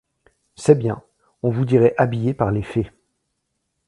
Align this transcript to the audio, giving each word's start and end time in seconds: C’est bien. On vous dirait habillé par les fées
C’est 0.55 0.73
bien. 0.79 1.03
On 1.43 1.51
vous 1.51 1.63
dirait 1.63 1.93
habillé 1.97 2.33
par 2.33 2.51
les 2.51 2.63
fées 2.63 2.89